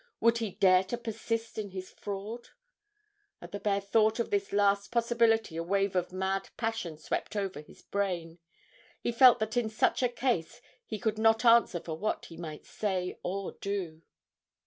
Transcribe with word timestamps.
would 0.19 0.39
he 0.39 0.49
dare 0.53 0.83
to 0.83 0.97
persist 0.97 1.59
in 1.59 1.69
his 1.69 1.91
fraud? 1.91 2.49
At 3.39 3.51
the 3.51 3.59
bare 3.59 3.79
thought 3.79 4.17
of 4.19 4.31
this 4.31 4.51
last 4.51 4.91
possibility 4.91 5.55
a 5.57 5.61
wave 5.61 5.95
of 5.95 6.11
mad 6.11 6.49
passion 6.57 6.97
swept 6.97 7.35
over 7.35 7.61
his 7.61 7.83
brain 7.83 8.39
he 8.99 9.11
felt 9.11 9.37
that 9.37 9.55
in 9.57 9.69
such 9.69 10.01
a 10.01 10.09
case 10.09 10.59
he 10.87 10.97
could 10.97 11.19
not 11.19 11.45
answer 11.45 11.79
for 11.79 11.95
what 11.95 12.25
he 12.25 12.35
might 12.37 12.65
say 12.65 13.19
or 13.21 13.51
do. 13.61 14.01